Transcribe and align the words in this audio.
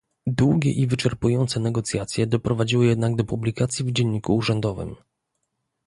Długie 0.27 0.71
i 0.71 0.87
wyczerpujące 0.87 1.59
negocjacje 1.59 2.27
doprowadziły 2.27 2.85
jednak 2.85 3.15
do 3.15 3.23
publikacji 3.23 3.85
w 3.85 3.91
Dzienniku 3.91 4.35
Urzędowym 4.35 4.95